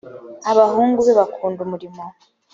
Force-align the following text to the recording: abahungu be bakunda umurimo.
abahungu 0.51 0.99
be 1.05 1.13
bakunda 1.19 1.59
umurimo. 1.63 2.03